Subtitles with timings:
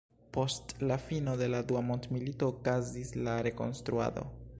[0.35, 4.25] Post la fino de la Dua Mondmilito okazis la rekonstruado.